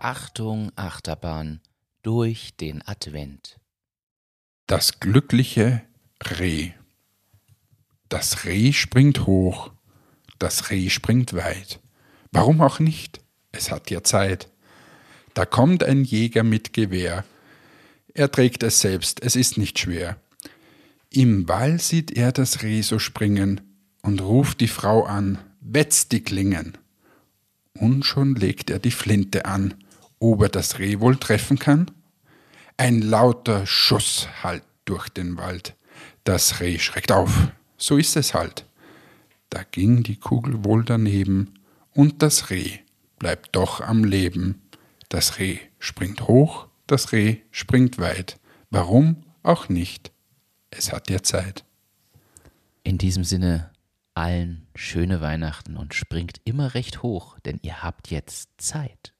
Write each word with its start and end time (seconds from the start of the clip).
Achterbahn 0.00 1.60
durch 2.02 2.56
den 2.56 2.86
Advent. 2.86 3.58
Das 4.66 5.00
glückliche 5.00 5.82
Reh. 6.22 6.72
Das 8.08 8.44
Reh 8.44 8.72
springt 8.72 9.26
hoch, 9.26 9.70
das 10.38 10.70
Reh 10.70 10.88
springt 10.90 11.34
weit. 11.34 11.80
Warum 12.32 12.60
auch 12.60 12.78
nicht? 12.78 13.20
Es 13.52 13.70
hat 13.70 13.90
ja 13.90 14.02
Zeit. 14.02 14.48
Da 15.34 15.44
kommt 15.44 15.84
ein 15.84 16.04
Jäger 16.04 16.42
mit 16.42 16.72
Gewehr. 16.72 17.24
Er 18.14 18.30
trägt 18.30 18.62
es 18.62 18.80
selbst, 18.80 19.22
es 19.22 19.36
ist 19.36 19.58
nicht 19.58 19.78
schwer. 19.78 20.20
Im 21.10 21.48
Wall 21.48 21.80
sieht 21.80 22.10
er 22.10 22.32
das 22.32 22.62
Reh 22.62 22.82
so 22.82 22.98
springen 22.98 23.60
und 24.02 24.20
ruft 24.20 24.60
die 24.60 24.68
Frau 24.68 25.04
an, 25.04 25.38
wetz 25.60 26.08
die 26.08 26.22
Klingen. 26.22 26.76
Und 27.74 28.04
schon 28.04 28.34
legt 28.34 28.70
er 28.70 28.78
die 28.78 28.90
Flinte 28.90 29.44
an, 29.44 29.74
ob 30.18 30.42
er 30.42 30.48
das 30.48 30.78
Reh 30.78 31.00
wohl 31.00 31.16
treffen 31.16 31.58
kann. 31.58 31.90
Ein 32.76 33.02
lauter 33.02 33.66
Schuss 33.66 34.28
hallt 34.42 34.64
durch 34.84 35.08
den 35.08 35.36
Wald. 35.36 35.76
Das 36.24 36.60
Reh 36.60 36.78
schreckt 36.78 37.12
auf, 37.12 37.48
so 37.76 37.96
ist 37.96 38.16
es 38.16 38.34
halt. 38.34 38.66
Da 39.50 39.62
ging 39.62 40.02
die 40.02 40.16
Kugel 40.16 40.64
wohl 40.64 40.84
daneben, 40.84 41.54
und 41.94 42.22
das 42.22 42.50
Reh 42.50 42.78
bleibt 43.18 43.56
doch 43.56 43.80
am 43.80 44.04
Leben. 44.04 44.62
Das 45.08 45.38
Reh 45.38 45.58
springt 45.78 46.28
hoch, 46.28 46.68
das 46.86 47.12
Reh 47.12 47.38
springt 47.50 47.98
weit. 47.98 48.38
Warum 48.70 49.24
auch 49.42 49.68
nicht? 49.68 50.12
Es 50.70 50.92
hat 50.92 51.10
ja 51.10 51.22
Zeit. 51.22 51.64
In 52.82 52.98
diesem 52.98 53.24
Sinne 53.24 53.70
allen 54.14 54.66
schöne 54.74 55.20
Weihnachten 55.20 55.76
und 55.76 55.94
springt 55.94 56.40
immer 56.44 56.74
recht 56.74 57.02
hoch, 57.02 57.38
denn 57.40 57.58
ihr 57.62 57.82
habt 57.82 58.10
jetzt 58.10 58.50
Zeit. 58.58 59.14